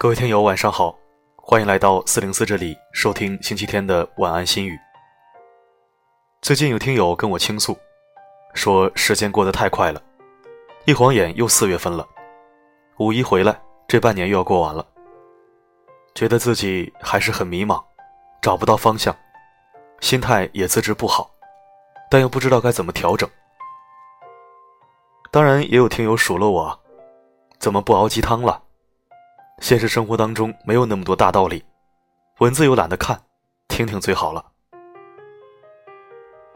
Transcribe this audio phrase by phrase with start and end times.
[0.00, 0.96] 各位听友，晚上好，
[1.34, 4.78] 欢迎来到四零四这里收听星期天的晚安心语。
[6.40, 7.76] 最近有听友跟我倾诉，
[8.54, 10.00] 说时间过得太快了，
[10.84, 12.06] 一晃眼又四月份了，
[12.98, 14.86] 五一回来，这半年又要过完了，
[16.14, 17.82] 觉得自己还是很迷茫，
[18.40, 19.12] 找不到方向，
[19.98, 21.28] 心态也自知不好，
[22.08, 23.28] 但又不知道该怎么调整。
[25.32, 26.80] 当然，也有听友数落我，
[27.58, 28.62] 怎么不熬鸡汤了？
[29.60, 31.62] 现实生活当中没有那么多大道理，
[32.38, 33.20] 文字又懒得看，
[33.68, 34.44] 听听最好了。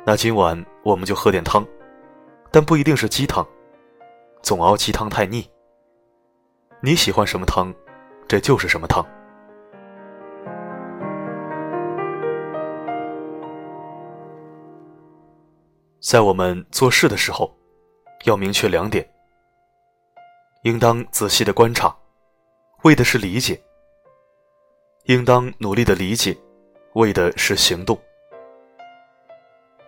[0.05, 1.67] 那今晚我们就喝点汤，
[2.51, 3.47] 但不一定是鸡汤，
[4.43, 5.49] 总熬鸡汤太腻。
[6.81, 7.75] 你喜欢什么汤，
[8.29, 9.05] 这就是什么汤。
[16.01, 17.53] 在我们做事的时候，
[18.25, 19.09] 要明确两点，
[20.63, 21.95] 应当仔细的观察。
[22.83, 23.61] 为的是理解，
[25.05, 26.37] 应当努力的理解，
[26.95, 27.97] 为的是行动。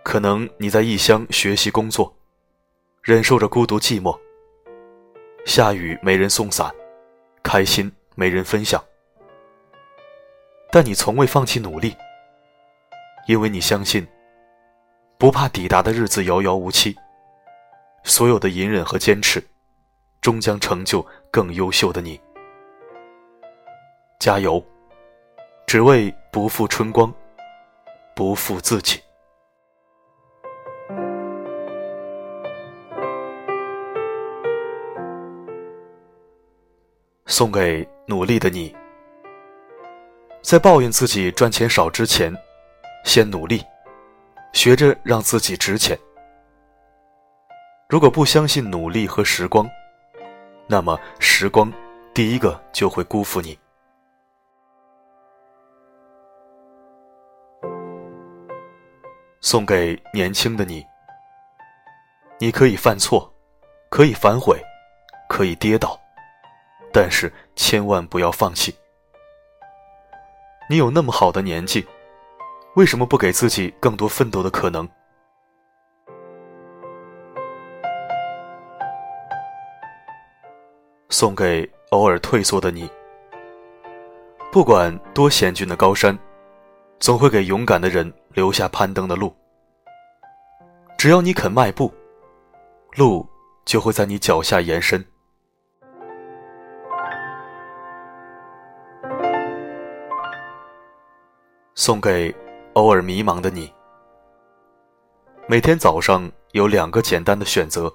[0.01, 2.15] 可能你在异乡学习工作，
[3.01, 4.17] 忍受着孤独寂寞，
[5.45, 6.73] 下雨没人送伞，
[7.43, 8.81] 开心没人分享，
[10.71, 11.93] 但你从未放弃努力，
[13.27, 14.07] 因为你相信，
[15.17, 16.95] 不怕抵达的日子遥遥无期，
[18.05, 19.45] 所有的隐忍和坚持，
[20.21, 22.17] 终将成就更优秀的你。
[24.25, 24.59] 加油！
[25.67, 27.13] 只为不负春光，
[28.15, 28.99] 不负自己。
[37.27, 38.75] 送给努力的你，
[40.41, 42.35] 在抱怨自己赚钱少之前，
[43.03, 43.63] 先努力，
[44.53, 45.95] 学着让自己值钱。
[47.87, 49.69] 如果不相信努力和时光，
[50.65, 51.71] 那么时光
[52.11, 53.55] 第一个就会辜负你。
[59.45, 60.83] 送给年轻的你，
[62.39, 63.31] 你可以犯错，
[63.91, 64.59] 可以反悔，
[65.29, 65.95] 可以跌倒，
[66.91, 68.75] 但是千万不要放弃。
[70.67, 71.85] 你有那么好的年纪，
[72.73, 74.89] 为什么不给自己更多奋斗的可能？
[81.11, 82.89] 送给偶尔退缩的你，
[84.51, 86.17] 不管多险峻的高山。
[86.97, 89.33] 总会给勇敢的人留下攀登的路。
[90.97, 91.91] 只要你肯迈步，
[92.97, 93.25] 路
[93.63, 95.03] 就会在你脚下延伸。
[101.75, 102.35] 送给
[102.73, 103.73] 偶尔迷茫的你。
[105.47, 107.91] 每天早上有两个简单的选择：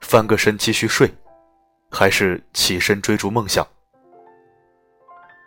[0.00, 1.08] 翻个身继续睡，
[1.90, 3.64] 还是起身追逐梦想。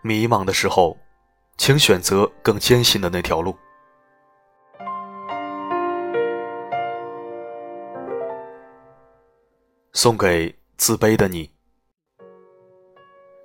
[0.01, 0.97] 迷茫的时候。
[1.57, 3.55] 请选择更艰辛的那条路。
[9.95, 11.49] 送给自卑的你。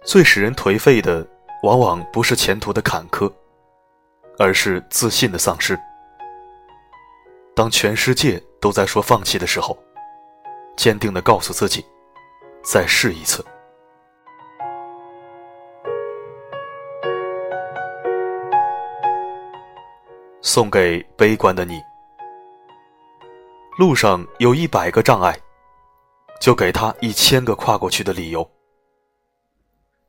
[0.04, 1.24] 最使人颓废的，
[1.62, 3.32] 往往不是前途的坎坷，
[4.36, 5.78] 而是自信的丧失。
[7.54, 9.78] 当全世界都在说放弃的时候，
[10.76, 11.86] 坚定的告诉自己，
[12.64, 13.44] 再试一次。
[20.42, 21.80] 送给悲观的你。
[23.78, 25.38] 路上有一百个障碍，
[26.40, 28.50] 就给他一千个跨过去的理由。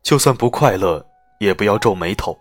[0.01, 1.05] 就算不快乐，
[1.39, 2.35] 也不要皱眉头，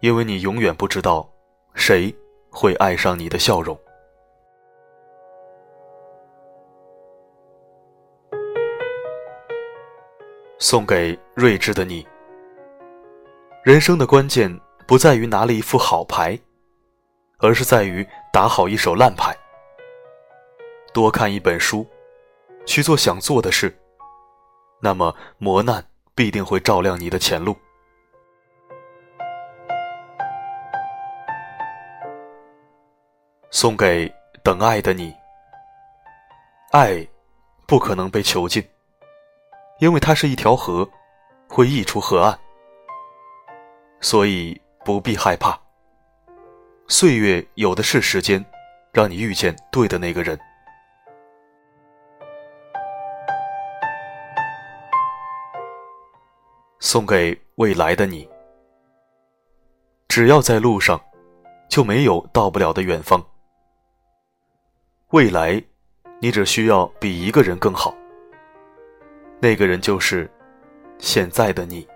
[0.00, 1.26] 因为你永远不知道
[1.74, 2.14] 谁
[2.50, 3.78] 会爱上你的笑容。
[10.58, 12.06] 送给睿智的你。
[13.62, 14.60] 人生的关键。
[14.84, 16.38] 不在于拿了一副好牌，
[17.38, 19.34] 而是在于打好一手烂牌。
[20.92, 21.86] 多看一本书，
[22.66, 23.76] 去做想做的事，
[24.80, 27.56] 那么磨难必定会照亮你的前路。
[33.50, 34.12] 送给
[34.42, 35.14] 等爱的你，
[36.70, 37.06] 爱
[37.66, 38.66] 不可能被囚禁，
[39.78, 40.88] 因为它是一条河，
[41.48, 42.38] 会溢出河岸，
[44.00, 44.60] 所以。
[44.84, 45.56] 不必害怕，
[46.88, 48.44] 岁月有的是时间，
[48.92, 50.36] 让你遇见对的那个人。
[56.92, 58.28] 送给未来的你，
[60.08, 61.00] 只要在路上，
[61.66, 63.24] 就没有到不了的远方。
[65.12, 65.64] 未来，
[66.20, 67.94] 你只需要比一个人更好，
[69.40, 70.30] 那个人就是
[70.98, 71.88] 现在的你。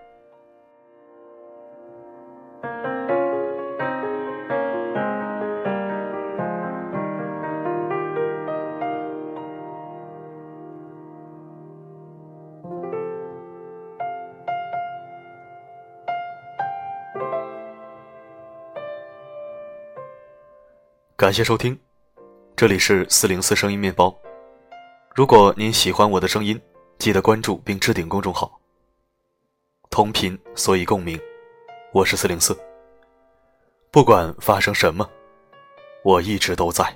[21.18, 21.74] 感谢收听，
[22.54, 24.14] 这里是四零四声音面包。
[25.14, 26.60] 如果您喜欢我的声音，
[26.98, 28.60] 记得关注并置顶公众号。
[29.88, 31.18] 同频，所以共鸣。
[31.90, 32.54] 我是四零四。
[33.90, 35.08] 不管发生什么，
[36.04, 36.94] 我一直都在。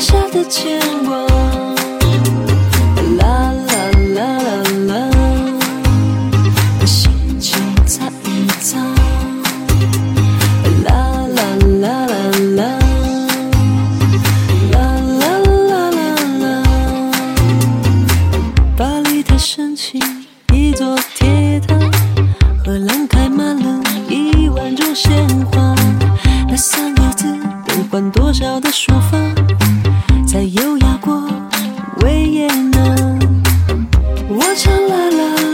[0.00, 1.29] 下的牵挂。
[34.90, 35.49] la la.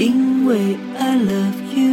[0.00, 1.92] 因为 I love you，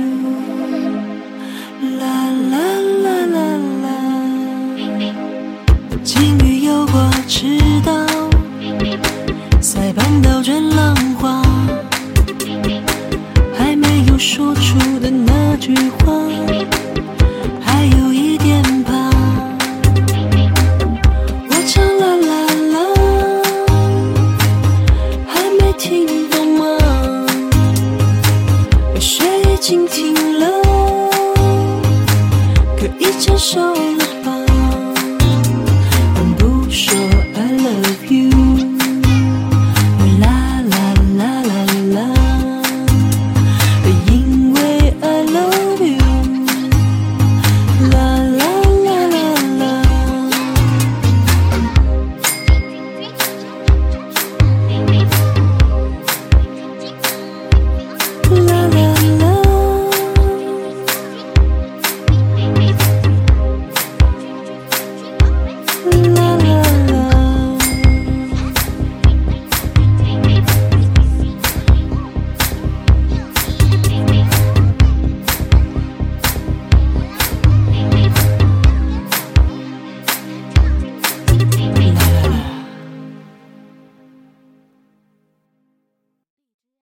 [2.00, 2.06] 啦
[2.52, 2.58] 啦
[3.04, 3.40] 啦啦
[3.84, 3.86] 啦。
[6.06, 7.92] 金鱼游过赤道，
[9.60, 11.42] 塞班岛卷浪花，
[13.54, 16.47] 还没有说出的那句话。
[33.00, 34.17] 已成熟了。